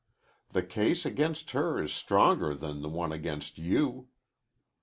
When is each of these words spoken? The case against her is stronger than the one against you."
The 0.49 0.63
case 0.63 1.05
against 1.05 1.51
her 1.51 1.79
is 1.79 1.93
stronger 1.93 2.55
than 2.55 2.81
the 2.81 2.89
one 2.89 3.11
against 3.11 3.59
you." 3.59 4.07